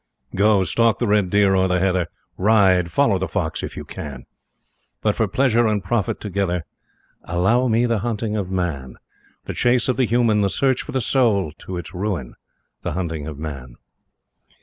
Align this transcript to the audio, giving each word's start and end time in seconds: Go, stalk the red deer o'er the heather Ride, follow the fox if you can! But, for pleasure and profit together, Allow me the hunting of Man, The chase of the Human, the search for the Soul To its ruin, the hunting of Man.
Go, 0.33 0.63
stalk 0.63 0.97
the 0.97 1.05
red 1.05 1.29
deer 1.29 1.53
o'er 1.53 1.67
the 1.67 1.79
heather 1.79 2.07
Ride, 2.35 2.89
follow 2.89 3.19
the 3.19 3.27
fox 3.27 3.61
if 3.61 3.77
you 3.77 3.85
can! 3.85 4.25
But, 5.03 5.13
for 5.13 5.27
pleasure 5.27 5.67
and 5.67 5.83
profit 5.83 6.19
together, 6.19 6.65
Allow 7.25 7.67
me 7.67 7.85
the 7.85 7.99
hunting 7.99 8.35
of 8.35 8.49
Man, 8.49 8.95
The 9.45 9.53
chase 9.53 9.87
of 9.87 9.97
the 9.97 10.05
Human, 10.05 10.41
the 10.41 10.49
search 10.49 10.81
for 10.81 10.91
the 10.91 11.01
Soul 11.01 11.51
To 11.59 11.77
its 11.77 11.93
ruin, 11.93 12.33
the 12.81 12.93
hunting 12.93 13.27
of 13.27 13.37
Man. 13.37 13.75